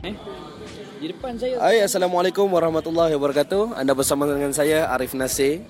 Eh, 0.00 0.16
di 0.96 1.12
depan 1.12 1.36
saya. 1.36 1.60
Hai, 1.60 1.84
Assalamualaikum 1.84 2.48
warahmatullahi 2.48 3.12
wabarakatuh. 3.20 3.76
Anda 3.76 3.92
bersama 3.92 4.24
dengan 4.24 4.48
saya 4.48 4.88
Arif 4.88 5.12
Nasir. 5.12 5.60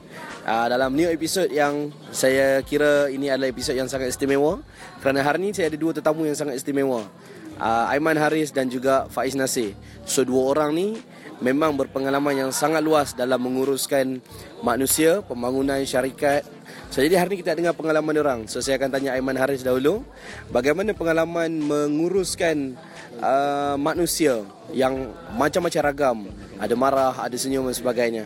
Uh, 0.46 0.70
dalam 0.70 0.94
new 0.94 1.10
episod 1.10 1.50
yang 1.50 1.90
saya 2.14 2.62
kira 2.62 3.10
ini 3.10 3.26
adalah 3.26 3.50
episod 3.50 3.74
yang 3.74 3.90
sangat 3.90 4.14
istimewa 4.14 4.62
kerana 5.02 5.20
hari 5.20 5.44
ini 5.44 5.50
saya 5.52 5.68
ada 5.68 5.76
dua 5.76 5.92
tetamu 5.92 6.30
yang 6.30 6.38
sangat 6.38 6.62
istimewa. 6.62 7.10
Uh, 7.58 7.90
Aiman 7.90 8.14
Haris 8.14 8.54
dan 8.54 8.70
juga 8.70 9.10
Faiz 9.10 9.34
Nasir. 9.34 9.74
So 10.06 10.22
dua 10.22 10.54
orang 10.54 10.78
ni 10.78 11.02
memang 11.42 11.74
berpengalaman 11.74 12.46
yang 12.46 12.50
sangat 12.54 12.86
luas 12.86 13.18
dalam 13.18 13.42
menguruskan 13.42 14.22
manusia, 14.62 15.26
pembangunan 15.26 15.82
syarikat. 15.82 16.46
So 16.90 17.06
jadi 17.06 17.22
hari 17.22 17.38
ini 17.38 17.46
kita 17.46 17.54
dengar 17.54 17.70
pengalaman 17.78 18.18
orang. 18.18 18.40
So 18.50 18.58
saya 18.58 18.74
akan 18.74 18.90
tanya 18.90 19.14
Aiman 19.14 19.38
Haris 19.38 19.62
dahulu, 19.62 20.02
bagaimana 20.50 20.90
pengalaman 20.90 21.62
menguruskan 21.62 22.74
uh, 23.22 23.78
manusia 23.78 24.42
yang 24.74 25.14
macam-macam 25.38 25.80
ragam. 25.86 26.18
Ada 26.58 26.74
marah, 26.74 27.14
ada 27.14 27.36
senyum 27.38 27.70
dan 27.70 27.78
sebagainya. 27.78 28.24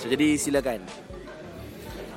So, 0.00 0.08
jadi 0.08 0.32
silakan. 0.40 0.80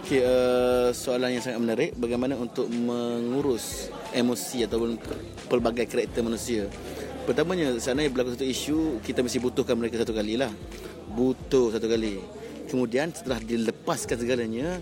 Okay, 0.07 0.23
uh, 0.23 0.89
soalan 0.95 1.35
yang 1.35 1.43
sangat 1.43 1.59
menarik 1.61 1.89
bagaimana 1.99 2.33
untuk 2.39 2.71
mengurus 2.71 3.91
emosi 4.15 4.65
ataupun 4.65 4.97
pelbagai 5.51 5.85
karakter 5.85 6.23
manusia. 6.23 6.65
Pertamanya, 7.27 7.75
seandainya 7.77 8.09
berlaku 8.09 8.33
satu 8.39 8.47
isu, 8.47 8.79
kita 9.05 9.21
mesti 9.21 9.37
butuhkan 9.37 9.77
mereka 9.77 10.01
satu 10.01 10.15
kali 10.15 10.39
lah. 10.39 10.49
Butuh 11.13 11.75
satu 11.75 11.85
kali. 11.85 12.17
Kemudian 12.71 13.13
setelah 13.13 13.37
dilepaskan 13.37 14.17
segalanya, 14.17 14.81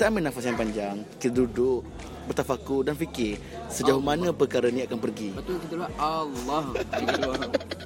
kita 0.00 0.08
ambil 0.08 0.32
nafas 0.32 0.48
yang 0.48 0.56
panjang, 0.56 0.96
kita 1.20 1.44
duduk, 1.44 1.84
bertafakur 2.24 2.88
dan 2.88 2.96
fikir 2.96 3.36
sejauh 3.68 4.00
mana 4.00 4.32
perkara 4.32 4.72
ni 4.72 4.80
akan 4.80 4.96
pergi. 4.96 5.28
Betul 5.36 5.60
kita 5.60 5.76
doa 5.76 5.92
Allah. 6.00 6.64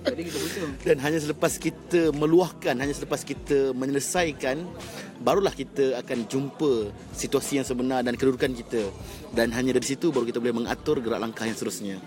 Jadi 0.06 0.22
kita 0.22 0.38
betul. 0.38 0.68
Dan 0.86 0.96
hanya 1.02 1.18
selepas 1.18 1.58
kita 1.58 2.14
meluahkan, 2.14 2.78
hanya 2.78 2.94
selepas 2.94 3.26
kita 3.26 3.74
menyelesaikan, 3.74 4.62
barulah 5.26 5.50
kita 5.50 5.98
akan 6.06 6.30
jumpa 6.30 6.94
situasi 7.18 7.58
yang 7.58 7.66
sebenar 7.66 8.06
dan 8.06 8.14
kedudukan 8.14 8.54
kita. 8.62 8.94
Dan 9.34 9.50
hanya 9.50 9.74
dari 9.74 9.82
situ 9.82 10.14
baru 10.14 10.22
kita 10.30 10.38
boleh 10.38 10.54
mengatur 10.54 11.02
gerak 11.02 11.18
langkah 11.18 11.50
yang 11.50 11.58
seterusnya. 11.58 11.98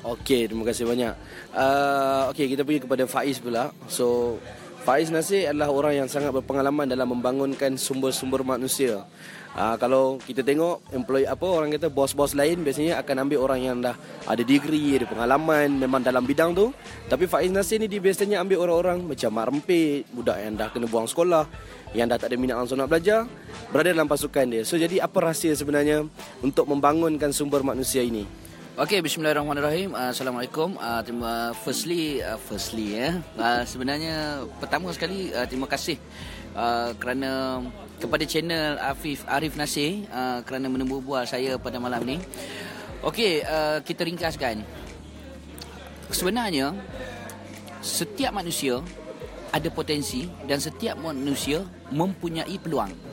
Okey, 0.00 0.48
terima 0.48 0.64
kasih 0.64 0.88
banyak. 0.88 1.12
Uh, 1.52 2.32
Okey, 2.32 2.56
kita 2.56 2.64
pergi 2.64 2.88
kepada 2.88 3.04
Faiz 3.04 3.36
pula. 3.36 3.68
So, 3.84 4.40
Faiz 4.88 5.12
Nasir 5.12 5.44
adalah 5.52 5.68
orang 5.68 6.00
yang 6.00 6.08
sangat 6.08 6.32
berpengalaman 6.32 6.88
dalam 6.88 7.12
membangunkan 7.12 7.76
sumber-sumber 7.76 8.40
manusia. 8.40 9.04
Uh, 9.52 9.76
kalau 9.76 10.16
kita 10.16 10.40
tengok 10.40 10.80
employee 10.96 11.28
apa 11.28 11.44
orang 11.44 11.76
kata 11.76 11.92
bos-bos 11.92 12.32
lain 12.32 12.64
biasanya 12.64 12.96
akan 13.04 13.28
ambil 13.28 13.44
orang 13.44 13.60
yang 13.60 13.76
dah 13.84 13.92
ada 14.24 14.40
degree, 14.40 14.96
ada 14.96 15.04
pengalaman 15.04 15.76
memang 15.76 16.00
dalam 16.00 16.24
bidang 16.24 16.56
tu. 16.56 16.72
Tapi 17.04 17.28
Faiz 17.28 17.52
Nasir 17.52 17.84
ni 17.84 17.84
dia 17.84 18.00
biasanya 18.00 18.40
ambil 18.40 18.64
orang-orang 18.64 19.04
macam 19.12 19.28
mak 19.28 19.44
rempit, 19.52 20.08
budak 20.08 20.40
yang 20.40 20.56
dah 20.56 20.72
kena 20.72 20.88
buang 20.88 21.04
sekolah, 21.04 21.44
yang 21.92 22.08
dah 22.08 22.16
tak 22.16 22.32
ada 22.32 22.40
minat 22.40 22.56
langsung 22.56 22.80
nak 22.80 22.88
belajar, 22.88 23.28
berada 23.68 23.92
dalam 23.92 24.08
pasukan 24.08 24.48
dia. 24.48 24.64
So 24.64 24.80
jadi 24.80 25.04
apa 25.04 25.20
rahsia 25.20 25.52
sebenarnya 25.52 26.08
untuk 26.40 26.64
membangunkan 26.64 27.28
sumber 27.36 27.60
manusia 27.60 28.00
ini? 28.00 28.47
Okey, 28.78 29.02
bismillahirrahmanirrahim. 29.02 29.90
Uh, 29.90 30.14
Assalamualaikum. 30.14 30.78
Uh, 30.78 31.02
terima 31.02 31.50
firstly 31.66 32.22
uh, 32.22 32.38
firstly 32.38 32.94
ya. 32.94 33.18
Uh, 33.34 33.66
sebenarnya 33.66 34.46
pertama 34.62 34.94
sekali 34.94 35.34
uh, 35.34 35.42
terima 35.50 35.66
kasih 35.66 35.98
uh, 36.54 36.94
kerana 36.94 37.58
kepada 37.98 38.22
channel 38.22 38.78
Afif 38.78 39.26
Arif 39.26 39.58
Nasir 39.58 40.06
uh, 40.14 40.46
kerana 40.46 40.70
menemui 40.70 41.02
bual 41.02 41.26
saya 41.26 41.58
pada 41.58 41.82
malam 41.82 42.06
ni. 42.06 42.22
Okey, 43.02 43.42
uh, 43.42 43.82
kita 43.82 44.06
ringkaskan. 44.06 44.62
Sebenarnya 46.14 46.70
setiap 47.82 48.30
manusia 48.30 48.78
ada 49.50 49.74
potensi 49.74 50.30
dan 50.46 50.62
setiap 50.62 50.94
manusia 51.02 51.66
mempunyai 51.90 52.54
peluang. 52.62 53.07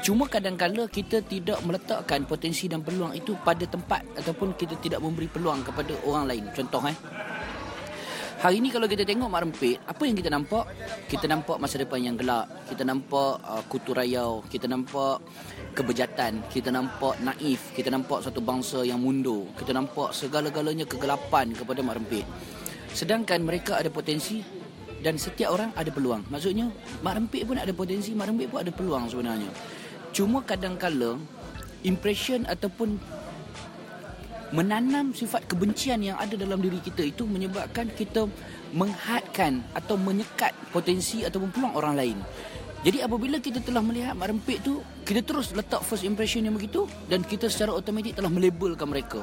Cuma 0.00 0.24
kadang-kala 0.24 0.88
kita 0.88 1.20
tidak 1.20 1.60
meletakkan 1.60 2.24
potensi 2.24 2.64
dan 2.72 2.80
peluang 2.80 3.12
itu 3.12 3.36
pada 3.44 3.68
tempat 3.68 4.00
ataupun 4.16 4.56
kita 4.56 4.80
tidak 4.80 5.04
memberi 5.04 5.28
peluang 5.28 5.60
kepada 5.60 5.92
orang 6.08 6.24
lain. 6.24 6.44
Contoh 6.56 6.80
eh. 6.88 6.96
Hari 8.40 8.56
ini 8.56 8.72
kalau 8.72 8.88
kita 8.88 9.04
tengok 9.04 9.28
Mak 9.28 9.40
Rempit, 9.44 9.76
apa 9.84 10.02
yang 10.08 10.16
kita 10.16 10.32
nampak? 10.32 10.64
Kita 11.04 11.28
nampak 11.28 11.60
masa 11.60 11.76
depan 11.76 12.00
yang 12.00 12.16
gelap. 12.16 12.48
Kita 12.72 12.88
nampak 12.88 13.36
uh, 13.44 13.60
kutu 13.68 13.92
rayau. 13.92 14.40
Kita 14.48 14.64
nampak 14.64 15.20
kebejatan. 15.76 16.48
Kita 16.48 16.72
nampak 16.72 17.20
naif. 17.20 17.76
Kita 17.76 17.92
nampak 17.92 18.24
satu 18.24 18.40
bangsa 18.40 18.80
yang 18.80 19.04
mundur. 19.04 19.44
Kita 19.60 19.76
nampak 19.76 20.16
segala-galanya 20.16 20.88
kegelapan 20.88 21.52
kepada 21.52 21.84
Mak 21.84 21.94
Rempit. 22.00 22.24
Sedangkan 22.96 23.44
mereka 23.44 23.76
ada 23.76 23.92
potensi 23.92 24.40
dan 25.04 25.20
setiap 25.20 25.52
orang 25.52 25.76
ada 25.76 25.92
peluang. 25.92 26.24
Maksudnya, 26.32 26.72
Mak 27.04 27.14
Rempit 27.20 27.44
pun 27.44 27.60
ada 27.60 27.72
potensi, 27.76 28.16
Mak 28.16 28.24
Rempit 28.24 28.48
pun 28.48 28.64
ada 28.64 28.72
peluang 28.72 29.04
sebenarnya. 29.04 29.52
Cuma 30.10 30.42
kadang-kala 30.42 31.18
impression 31.86 32.44
ataupun 32.50 32.98
menanam 34.50 35.14
sifat 35.14 35.46
kebencian 35.46 36.02
yang 36.02 36.18
ada 36.18 36.34
dalam 36.34 36.58
diri 36.58 36.82
kita 36.82 37.06
itu 37.06 37.22
menyebabkan 37.22 37.86
kita 37.94 38.26
menghadkan 38.74 39.62
atau 39.74 39.94
menyekat 39.94 40.50
potensi 40.74 41.22
ataupun 41.22 41.54
peluang 41.54 41.74
orang 41.78 41.94
lain. 41.94 42.18
Jadi 42.80 43.04
apabila 43.04 43.36
kita 43.38 43.60
telah 43.60 43.84
melihat 43.84 44.16
mak 44.16 44.32
rempit 44.32 44.64
tu, 44.64 44.80
kita 45.04 45.20
terus 45.20 45.52
letak 45.52 45.84
first 45.84 46.02
impression 46.02 46.48
yang 46.48 46.56
begitu 46.56 46.88
dan 47.12 47.20
kita 47.20 47.46
secara 47.46 47.76
automatik 47.76 48.16
telah 48.16 48.32
melabelkan 48.32 48.88
mereka. 48.88 49.20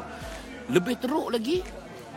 Lebih 0.69 0.95
teruk 1.01 1.33
lagi, 1.33 1.65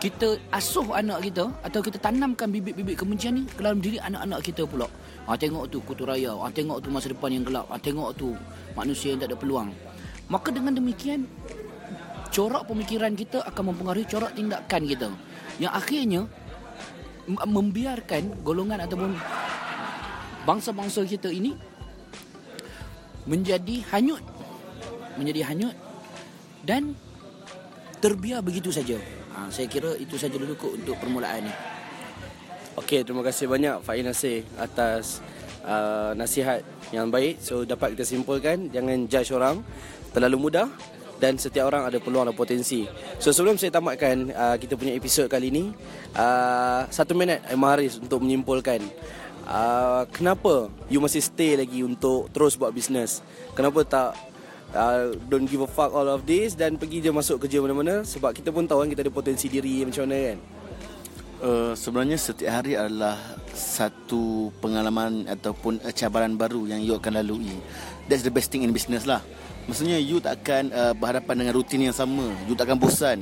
kita 0.00 0.40
asuh 0.48 0.96
anak 0.96 1.28
kita 1.28 1.52
atau 1.60 1.84
kita 1.84 2.00
tanamkan 2.00 2.48
bibit-bibit 2.48 2.96
kebencian 2.96 3.36
ni 3.36 3.42
ke 3.44 3.60
dalam 3.60 3.84
diri 3.84 4.00
anak-anak 4.00 4.40
kita 4.40 4.64
pula. 4.64 4.88
Ha, 5.28 5.36
tengok 5.36 5.68
tu 5.68 5.84
kutu 5.84 6.08
raya, 6.08 6.32
ha, 6.40 6.48
tengok 6.48 6.80
tu 6.80 6.88
masa 6.88 7.12
depan 7.12 7.28
yang 7.28 7.44
gelap, 7.44 7.68
ha, 7.68 7.76
tengok 7.76 8.16
tu 8.16 8.32
manusia 8.72 9.12
yang 9.12 9.20
tak 9.20 9.28
ada 9.28 9.36
peluang. 9.36 9.68
Maka 10.32 10.48
dengan 10.56 10.72
demikian, 10.72 11.28
corak 12.32 12.64
pemikiran 12.64 13.12
kita 13.12 13.44
akan 13.44 13.76
mempengaruhi 13.76 14.08
corak 14.08 14.32
tindakan 14.32 14.82
kita. 14.88 15.08
Yang 15.60 15.72
akhirnya, 15.76 16.20
membiarkan 17.28 18.40
golongan 18.40 18.80
ataupun 18.80 19.12
bangsa-bangsa 20.48 21.04
kita 21.04 21.28
ini 21.28 21.52
menjadi 23.28 23.84
hanyut. 23.92 24.24
Menjadi 25.20 25.44
hanyut 25.44 25.76
dan 26.64 26.96
terbiar 28.00 28.40
begitu 28.40 28.72
saja. 28.72 29.19
Ha, 29.30 29.46
saya 29.50 29.66
kira 29.70 29.94
itu 29.96 30.18
saja 30.18 30.34
dulu 30.34 30.54
kot 30.58 30.72
untuk 30.74 30.98
permulaan 30.98 31.46
ini. 31.46 31.54
Okey, 32.78 33.02
terima 33.02 33.22
kasih 33.26 33.50
banyak 33.50 33.82
Faiz 33.82 34.02
Nasir 34.06 34.46
atas 34.56 35.20
uh, 35.66 36.16
nasihat 36.16 36.64
yang 36.90 37.10
baik. 37.10 37.38
So 37.42 37.62
dapat 37.66 37.94
kita 37.94 38.06
simpulkan 38.06 38.70
jangan 38.70 39.06
judge 39.06 39.30
orang 39.34 39.62
terlalu 40.10 40.50
mudah 40.50 40.66
dan 41.20 41.36
setiap 41.36 41.68
orang 41.68 41.86
ada 41.86 42.00
peluang 42.00 42.32
dan 42.32 42.34
potensi. 42.34 42.88
So 43.20 43.30
sebelum 43.30 43.60
saya 43.60 43.74
tamatkan 43.74 44.32
uh, 44.32 44.56
kita 44.56 44.74
punya 44.80 44.96
episod 44.96 45.28
kali 45.28 45.52
ini, 45.52 45.70
uh, 46.16 46.88
satu 46.88 47.12
minit 47.12 47.44
Aiman 47.46 47.76
Haris 47.76 48.00
untuk 48.00 48.24
menyimpulkan 48.24 48.80
uh, 49.50 50.06
kenapa 50.14 50.72
you 50.86 51.02
masih 51.02 51.20
stay 51.20 51.58
lagi 51.58 51.82
untuk 51.84 52.30
terus 52.32 52.56
buat 52.56 52.72
bisnes? 52.72 53.20
Kenapa 53.52 53.84
tak 53.84 54.10
uh, 54.74 55.14
don't 55.30 55.46
give 55.46 55.62
a 55.62 55.70
fuck 55.70 55.90
all 55.94 56.06
of 56.06 56.26
this 56.26 56.54
dan 56.54 56.76
pergi 56.76 57.02
je 57.02 57.10
masuk 57.10 57.46
kerja 57.46 57.62
mana-mana 57.62 58.02
sebab 58.06 58.34
kita 58.34 58.50
pun 58.54 58.66
tahu 58.66 58.86
kan 58.86 58.88
kita 58.90 59.02
ada 59.06 59.12
potensi 59.12 59.46
diri 59.46 59.82
macam 59.86 60.06
mana 60.06 60.18
kan? 60.18 60.38
Uh, 61.40 61.72
sebenarnya 61.72 62.20
setiap 62.20 62.60
hari 62.60 62.76
adalah 62.76 63.16
satu 63.56 64.52
pengalaman 64.60 65.24
ataupun 65.24 65.80
cabaran 65.96 66.36
baru 66.36 66.68
yang 66.68 66.84
you 66.84 66.92
akan 66.92 67.24
lalui. 67.24 67.56
That's 68.12 68.20
the 68.20 68.32
best 68.32 68.52
thing 68.52 68.60
in 68.60 68.76
business 68.76 69.08
lah. 69.08 69.24
Maksudnya 69.64 70.02
you 70.02 70.20
tak 70.20 70.44
akan 70.44 70.74
uh, 70.74 70.92
berhadapan 70.92 71.46
dengan 71.46 71.54
rutin 71.56 71.80
yang 71.80 71.96
sama. 71.96 72.28
You 72.44 72.58
tak 72.58 72.68
akan 72.68 72.78
bosan. 72.80 73.18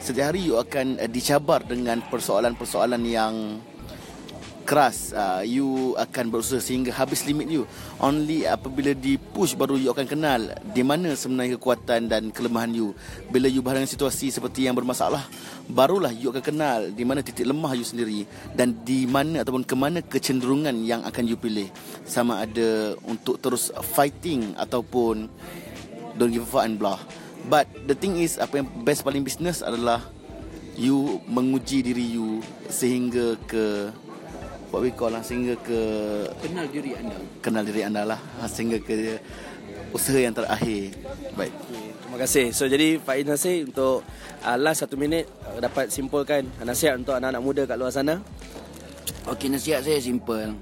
Setiap 0.00 0.32
hari 0.32 0.48
you 0.48 0.56
akan 0.56 0.96
uh, 0.96 1.10
dicabar 1.10 1.60
dengan 1.60 2.00
persoalan-persoalan 2.06 3.02
yang 3.04 3.60
keras 4.68 5.16
uh, 5.16 5.40
you 5.40 5.96
akan 5.96 6.28
berusaha 6.28 6.60
sehingga 6.60 6.92
habis 6.92 7.24
limit 7.24 7.48
you. 7.48 7.64
Only 7.96 8.44
apabila 8.44 8.92
di 8.92 9.16
push 9.16 9.56
baru 9.56 9.80
you 9.80 9.88
akan 9.88 10.04
kenal 10.04 10.44
di 10.76 10.84
mana 10.84 11.16
sebenarnya 11.16 11.56
kekuatan 11.56 12.12
dan 12.12 12.28
kelemahan 12.28 12.76
you. 12.76 12.92
Bila 13.32 13.48
you 13.48 13.64
berhadapan 13.64 13.88
situasi 13.88 14.28
seperti 14.28 14.68
yang 14.68 14.76
bermasalah 14.76 15.24
barulah 15.72 16.12
you 16.12 16.28
akan 16.28 16.44
kenal 16.44 16.84
di 16.92 17.00
mana 17.08 17.24
titik 17.24 17.48
lemah 17.48 17.72
you 17.72 17.88
sendiri 17.88 18.28
dan 18.52 18.76
di 18.84 19.08
mana 19.08 19.40
ataupun 19.40 19.64
ke 19.64 19.72
mana 19.72 20.04
kecenderungan 20.04 20.84
yang 20.84 21.00
akan 21.08 21.24
you 21.24 21.40
pilih. 21.40 21.72
Sama 22.04 22.44
ada 22.44 22.92
untuk 23.08 23.40
terus 23.40 23.72
fighting 23.96 24.52
ataupun 24.60 25.32
don't 26.20 26.28
give 26.28 26.44
fuck 26.44 26.68
and 26.68 26.76
blah. 26.76 27.00
But 27.48 27.64
the 27.88 27.96
thing 27.96 28.20
is 28.20 28.36
apa 28.36 28.60
yang 28.60 28.68
best 28.84 29.00
paling 29.00 29.24
business 29.24 29.64
adalah 29.64 30.04
you 30.76 31.24
menguji 31.24 31.80
diri 31.80 32.04
you 32.04 32.44
sehingga 32.68 33.40
ke 33.48 33.88
what 34.68 34.80
we 34.84 34.90
call 34.92 35.12
lah 35.12 35.24
sehingga 35.24 35.56
ke 35.64 35.80
Kenal 36.44 36.66
diri 36.68 36.92
anda. 36.96 37.16
kenal 37.40 37.62
diri 37.64 37.80
anda 37.84 38.02
lah 38.04 38.20
sehingga 38.48 38.78
ke 38.80 39.16
usaha 39.92 40.20
yang 40.20 40.36
terakhir 40.36 40.92
baik 41.36 41.54
Okay. 41.68 41.88
Terima 42.08 42.24
kasih. 42.24 42.46
So 42.56 42.64
jadi 42.64 42.96
Faiz 42.96 43.28
Nasir 43.28 43.68
untuk 43.68 44.00
uh, 44.40 44.56
last 44.56 44.80
satu 44.80 44.96
minit 44.96 45.28
uh, 45.44 45.60
dapat 45.60 45.92
simpulkan 45.92 46.48
nasihat 46.64 46.96
untuk 46.96 47.12
anak-anak 47.12 47.42
muda 47.44 47.62
kat 47.68 47.76
luar 47.76 47.92
sana. 47.92 48.24
Okey, 49.28 49.52
nasihat 49.52 49.84
saya 49.84 50.00
simple. 50.00 50.56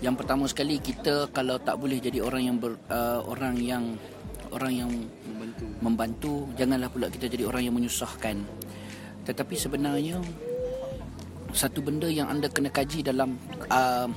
Yang 0.00 0.14
pertama 0.16 0.48
sekali 0.48 0.80
kita 0.80 1.28
kalau 1.28 1.60
tak 1.60 1.76
boleh 1.76 2.00
jadi 2.00 2.24
orang 2.24 2.42
yang 2.48 2.56
ber, 2.56 2.80
uh, 2.88 3.20
orang 3.28 3.60
yang 3.60 4.00
orang 4.48 4.72
yang 4.72 4.90
membantu. 5.28 5.64
membantu, 5.84 6.32
janganlah 6.56 6.88
pula 6.88 7.12
kita 7.12 7.28
jadi 7.28 7.44
orang 7.44 7.68
yang 7.68 7.76
menyusahkan. 7.76 8.40
Tetapi 9.28 9.54
sebenarnya 9.60 10.24
satu 11.56 11.80
benda 11.80 12.06
yang 12.06 12.28
anda 12.28 12.52
kena 12.52 12.68
kaji 12.68 13.00
dalam 13.00 13.40
uh, 13.72 14.08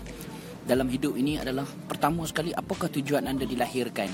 dalam 0.67 0.87
hidup 0.91 1.15
ini 1.15 1.39
adalah 1.39 1.65
pertama 1.87 2.27
sekali 2.27 2.51
apakah 2.53 2.91
tujuan 2.91 3.25
anda 3.25 3.47
dilahirkan. 3.47 4.11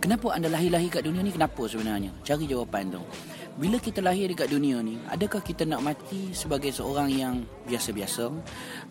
Kenapa 0.00 0.38
anda 0.38 0.46
lahir-lahir 0.46 0.88
kat 0.88 1.02
dunia 1.02 1.24
ni? 1.24 1.34
Kenapa 1.34 1.66
sebenarnya? 1.66 2.14
Cari 2.22 2.46
jawapan 2.46 2.94
tu. 2.94 3.02
Bila 3.56 3.80
kita 3.80 4.04
lahir 4.04 4.28
dekat 4.28 4.52
dunia 4.52 4.84
ni, 4.84 5.00
adakah 5.08 5.40
kita 5.40 5.64
nak 5.64 5.80
mati 5.80 6.36
sebagai 6.36 6.68
seorang 6.68 7.08
yang 7.08 7.40
biasa-biasa 7.64 8.28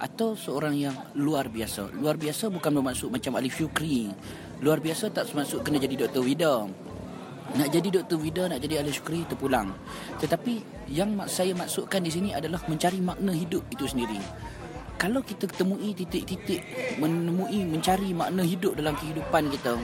atau 0.02 0.34
seorang 0.34 0.74
yang 0.74 0.96
luar 1.14 1.54
biasa? 1.54 1.94
Luar 1.94 2.18
biasa 2.18 2.50
bukan 2.50 2.82
bermaksud 2.82 3.14
macam 3.14 3.38
Alif 3.38 3.62
Syukri. 3.62 4.10
Luar 4.66 4.82
biasa 4.82 5.14
tak 5.14 5.30
bermaksud 5.30 5.62
kena 5.62 5.78
jadi 5.78 6.10
Dr. 6.10 6.26
Vida. 6.26 6.66
Nak 7.54 7.70
jadi 7.70 8.02
Dr. 8.02 8.18
Vida, 8.18 8.50
nak 8.50 8.58
jadi 8.58 8.82
Alif 8.82 8.98
Syukri, 8.98 9.22
terpulang. 9.30 9.70
Tetapi 10.18 10.88
yang 10.90 11.14
saya 11.30 11.54
maksudkan 11.54 12.02
di 12.02 12.10
sini 12.10 12.34
adalah 12.34 12.58
mencari 12.66 12.98
makna 12.98 13.30
hidup 13.38 13.62
itu 13.70 13.86
sendiri. 13.86 14.18
Kalau 14.98 15.22
kita 15.22 15.46
ketemui 15.46 15.94
titik-titik 15.94 16.66
menemui 16.98 17.68
mencari 17.68 18.16
makna 18.16 18.42
hidup 18.42 18.74
dalam 18.80 18.98
kehidupan 18.98 19.54
kita, 19.54 19.78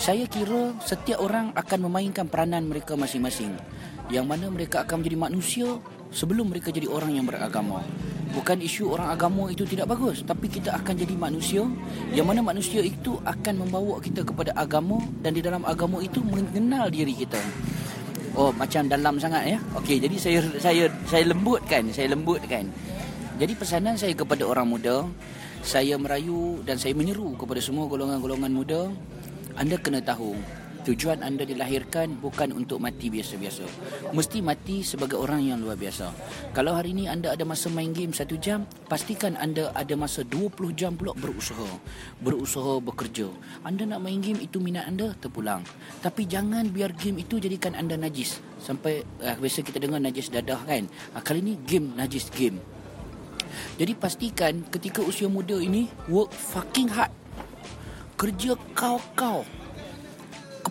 saya 0.00 0.24
kira 0.26 0.74
setiap 0.82 1.20
orang 1.22 1.52
akan 1.54 1.78
memainkan 1.86 2.26
peranan 2.26 2.66
mereka 2.66 2.96
masing-masing 2.96 3.52
yang 4.10 4.26
mana 4.26 4.50
mereka 4.50 4.82
akan 4.82 5.04
menjadi 5.04 5.18
manusia 5.20 5.68
sebelum 6.10 6.50
mereka 6.50 6.74
jadi 6.74 6.90
orang 6.90 7.14
yang 7.14 7.28
beragama. 7.28 7.84
Bukan 8.30 8.62
isu 8.62 8.94
orang 8.94 9.10
agama 9.10 9.50
itu 9.50 9.66
tidak 9.66 9.90
bagus, 9.90 10.22
tapi 10.22 10.46
kita 10.46 10.70
akan 10.78 10.94
jadi 10.94 11.14
manusia 11.18 11.66
yang 12.14 12.30
mana 12.30 12.38
manusia 12.38 12.78
itu 12.78 13.18
akan 13.26 13.66
membawa 13.66 13.98
kita 13.98 14.22
kepada 14.22 14.54
agama 14.54 15.02
dan 15.18 15.34
di 15.34 15.42
dalam 15.42 15.66
agama 15.66 15.98
itu 15.98 16.22
mengenal 16.22 16.86
diri 16.94 17.10
kita. 17.10 17.42
Oh, 18.38 18.54
macam 18.54 18.86
dalam 18.86 19.18
sangat 19.18 19.50
ya. 19.50 19.58
Okey, 19.74 19.98
jadi 19.98 20.14
saya 20.14 20.40
saya 20.62 20.84
saya 21.10 21.26
lembutkan, 21.26 21.90
saya 21.90 22.14
lembutkan. 22.14 22.70
Jadi 23.42 23.52
pesanan 23.58 23.98
saya 23.98 24.14
kepada 24.14 24.46
orang 24.46 24.70
muda, 24.70 25.02
saya 25.66 25.98
merayu 25.98 26.62
dan 26.62 26.78
saya 26.78 26.94
menyeru 26.94 27.34
kepada 27.34 27.58
semua 27.58 27.90
golongan-golongan 27.90 28.52
muda, 28.54 28.80
anda 29.58 29.74
kena 29.74 29.98
tahu 29.98 30.38
Tujuan 30.80 31.20
anda 31.20 31.44
dilahirkan 31.44 32.16
bukan 32.24 32.56
untuk 32.56 32.80
mati 32.80 33.12
biasa-biasa. 33.12 33.68
Mesti 34.16 34.40
mati 34.40 34.80
sebagai 34.80 35.20
orang 35.20 35.44
yang 35.44 35.60
luar 35.60 35.76
biasa. 35.76 36.08
Kalau 36.56 36.72
hari 36.72 36.96
ini 36.96 37.04
anda 37.04 37.36
ada 37.36 37.44
masa 37.44 37.68
main 37.68 37.92
game 37.92 38.16
satu 38.16 38.40
jam, 38.40 38.64
pastikan 38.88 39.36
anda 39.36 39.68
ada 39.76 39.92
masa 39.92 40.24
20 40.24 40.56
jam 40.72 40.96
pula 40.96 41.12
berusaha. 41.12 41.68
Berusaha 42.24 42.80
bekerja. 42.80 43.28
Anda 43.60 43.84
nak 43.92 44.00
main 44.00 44.24
game 44.24 44.40
itu 44.40 44.56
minat 44.56 44.88
anda, 44.88 45.12
terpulang. 45.20 45.60
Tapi 46.00 46.24
jangan 46.24 46.72
biar 46.72 46.96
game 46.96 47.20
itu 47.20 47.36
jadikan 47.36 47.76
anda 47.76 48.00
najis. 48.00 48.40
Sampai 48.56 49.04
eh, 49.20 49.36
biasa 49.36 49.60
kita 49.60 49.84
dengar 49.84 50.00
najis 50.00 50.32
dadah 50.32 50.64
kan. 50.64 50.88
Ah, 51.12 51.20
kali 51.20 51.44
ini 51.44 51.60
game 51.60 51.92
najis 51.92 52.32
game. 52.32 52.56
Jadi 53.76 53.92
pastikan 53.92 54.64
ketika 54.72 55.04
usia 55.04 55.28
muda 55.28 55.60
ini 55.60 55.92
work 56.08 56.32
fucking 56.32 56.88
hard. 56.88 57.12
Kerja 58.16 58.56
kau-kau 58.72 59.59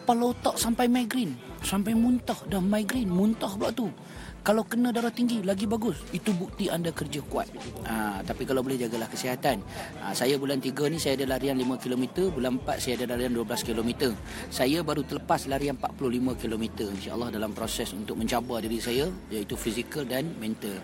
kepala 0.10 0.34
otak 0.34 0.58
sampai 0.58 0.90
migraine 0.90 1.38
sampai 1.62 1.94
muntah 1.94 2.42
dah 2.50 2.58
migraine 2.58 3.14
muntah 3.14 3.54
pula 3.54 3.70
tu. 3.70 3.94
Kalau 4.42 4.66
kena 4.66 4.90
darah 4.90 5.14
tinggi 5.14 5.46
lagi 5.46 5.70
bagus. 5.70 6.02
Itu 6.10 6.34
bukti 6.34 6.66
anda 6.66 6.90
kerja 6.90 7.22
kuat. 7.30 7.46
Ha, 7.86 8.26
tapi 8.26 8.42
kalau 8.42 8.66
boleh 8.66 8.82
jagalah 8.82 9.06
kesihatan. 9.06 9.62
Ha, 10.02 10.18
saya 10.18 10.42
bulan 10.42 10.58
3 10.58 10.74
ni 10.90 10.98
saya 10.98 11.14
ada 11.14 11.38
larian 11.38 11.54
5 11.62 11.78
km 11.78 12.34
bulan 12.34 12.58
4 12.58 12.82
saya 12.82 12.98
ada 12.98 13.14
larian 13.14 13.38
12 13.38 13.62
km 13.70 14.18
saya 14.50 14.82
baru 14.82 15.06
terlepas 15.06 15.46
larian 15.46 15.78
45 15.78 16.42
km 16.42 16.66
insyaallah 16.90 17.30
dalam 17.30 17.54
proses 17.54 17.94
untuk 17.94 18.18
mencabar 18.18 18.66
diri 18.66 18.82
saya 18.82 19.06
iaitu 19.30 19.54
fizikal 19.54 20.10
dan 20.10 20.26
mental. 20.42 20.82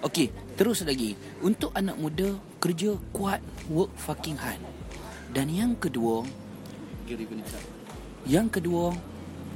Okey, 0.00 0.32
terus 0.56 0.80
lagi. 0.88 1.12
Untuk 1.44 1.76
anak 1.76 2.00
muda 2.00 2.40
kerja 2.56 2.96
kuat 3.12 3.44
work 3.68 3.92
fucking 4.00 4.40
hard. 4.40 4.64
Dan 5.36 5.52
yang 5.52 5.76
kedua 5.76 6.24
yang 8.26 8.46
kedua, 8.46 8.94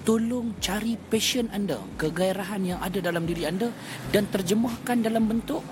tolong 0.03 0.55
cari 0.59 0.99
passion 0.99 1.47
anda, 1.55 1.79
kegairahan 1.99 2.63
yang 2.63 2.81
ada 2.83 2.99
dalam 2.99 3.27
diri 3.27 3.47
anda 3.47 3.71
dan 4.11 4.27
terjemahkan 4.31 5.03
dalam 5.03 5.27
bentuk 5.31 5.63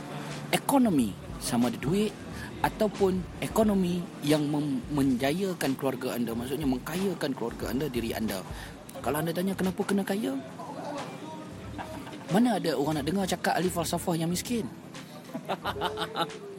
ekonomi 0.55 1.15
sama 1.43 1.71
ada 1.71 1.79
duit 1.79 2.15
ataupun 2.65 3.21
ekonomi 3.45 4.01
yang 4.25 4.49
menjayakan 4.95 5.77
keluarga 5.77 6.17
anda 6.17 6.33
maksudnya 6.33 6.65
mengkayakan 6.65 7.31
keluarga 7.37 7.69
anda 7.69 7.87
diri 7.93 8.17
anda. 8.17 8.41
Kalau 9.05 9.21
anda 9.21 9.37
tanya 9.37 9.53
kenapa 9.53 9.85
kena 9.85 10.01
kaya 10.01 10.33
mana 12.33 12.57
ada 12.57 12.73
orang 12.75 12.99
nak 12.99 13.07
dengar 13.07 13.27
cakap 13.29 13.53
ahli 13.55 13.69
falsafah 13.69 14.17
yang 14.17 14.33
miskin 14.33 14.65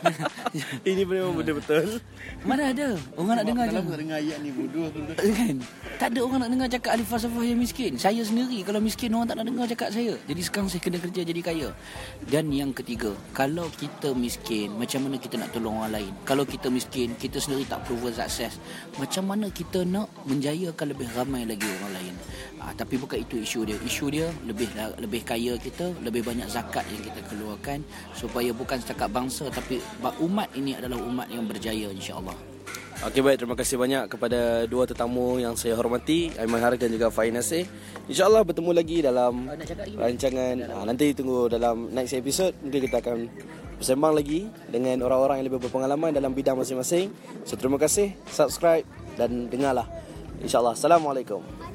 Ini 0.90 1.02
memang 1.04 1.36
benda 1.36 1.52
betul. 1.54 2.00
Mana 2.42 2.72
ada 2.72 2.96
orang 3.14 3.34
nak 3.40 3.46
dengar 3.46 3.64
Kalau 3.68 3.82
nak 3.84 4.00
dengar 4.00 4.18
ayat 4.18 4.38
ni 4.40 4.50
bodoh 4.50 4.86
tu. 4.90 5.00
Kan? 5.06 5.56
Tak 6.00 6.08
ada 6.16 6.20
orang 6.24 6.40
nak 6.42 6.50
dengar 6.50 6.68
cakap 6.72 6.90
ahli 6.96 7.04
falsafah 7.04 7.44
yang 7.44 7.60
miskin. 7.60 7.92
Saya 8.00 8.22
sendiri 8.24 8.64
kalau 8.64 8.80
miskin 8.80 9.12
orang 9.12 9.28
tak 9.28 9.36
nak 9.38 9.46
dengar 9.46 9.64
cakap 9.68 9.88
saya. 9.92 10.14
Jadi 10.26 10.40
sekarang 10.40 10.68
saya 10.72 10.80
kena 10.82 10.98
kerja 10.98 11.20
jadi 11.22 11.40
kaya. 11.44 11.68
Dan 12.26 12.50
yang 12.50 12.72
ketiga, 12.72 13.12
kalau 13.36 13.68
kita 13.76 14.16
miskin, 14.16 14.72
macam 14.74 15.08
mana 15.08 15.16
kita 15.20 15.36
nak 15.36 15.52
tolong 15.52 15.80
orang 15.84 15.92
lain? 16.00 16.12
Kalau 16.24 16.44
kita 16.48 16.72
miskin, 16.72 17.12
kita 17.16 17.36
sendiri 17.38 17.68
tak 17.68 17.84
proven 17.84 18.12
sukses. 18.12 18.56
Macam 18.96 19.28
mana 19.28 19.52
kita 19.52 19.84
nak 19.84 20.08
menjayakan 20.24 20.86
lebih 20.96 21.08
ramai 21.12 21.44
lagi 21.44 21.68
orang 21.80 21.92
lain? 21.96 22.14
Ha, 22.70 22.78
tapi 22.78 23.02
bukan 23.02 23.18
itu 23.18 23.42
isu 23.42 23.66
dia. 23.66 23.74
Isu 23.82 24.14
dia 24.14 24.30
lebih 24.46 24.70
lebih 25.02 25.26
kaya 25.26 25.58
kita, 25.58 25.90
lebih 26.06 26.22
banyak 26.22 26.46
zakat 26.46 26.86
yang 26.86 27.02
kita 27.02 27.18
keluarkan 27.26 27.82
supaya 28.14 28.54
bukan 28.54 28.78
setakat 28.78 29.10
bangsa 29.10 29.50
tapi 29.50 29.82
umat 30.22 30.54
ini 30.54 30.78
adalah 30.78 31.02
umat 31.02 31.26
yang 31.34 31.50
berjaya 31.50 31.90
insya-Allah. 31.90 32.38
Okey 33.00 33.24
baik 33.24 33.40
terima 33.42 33.56
kasih 33.56 33.80
banyak 33.80 34.12
kepada 34.12 34.68
dua 34.68 34.84
tetamu 34.84 35.40
yang 35.40 35.56
saya 35.56 35.72
hormati 35.72 36.30
Aiman 36.36 36.60
Harga 36.62 36.86
dan 36.86 36.94
juga 36.94 37.10
Faiz 37.10 37.34
Nasir. 37.34 37.66
Insya-Allah 38.06 38.46
bertemu 38.46 38.70
lagi 38.70 39.02
dalam 39.02 39.50
oh, 39.50 39.56
lagi 39.56 39.96
rancangan 39.98 40.54
ha, 40.70 40.84
nanti 40.86 41.10
tunggu 41.10 41.50
dalam 41.50 41.90
next 41.90 42.14
episode 42.14 42.54
mungkin 42.62 42.80
kita 42.86 43.02
akan 43.02 43.18
bersembang 43.82 44.14
lagi 44.14 44.46
dengan 44.68 45.00
orang-orang 45.02 45.42
yang 45.42 45.46
lebih 45.50 45.66
berpengalaman 45.66 46.14
dalam 46.14 46.36
bidang 46.36 46.54
masing-masing. 46.54 47.10
So 47.48 47.58
terima 47.58 47.80
kasih, 47.80 48.14
subscribe 48.30 48.86
dan 49.18 49.48
dengarlah. 49.48 49.88
Insya-Allah. 50.44 50.76
Assalamualaikum. 50.76 51.69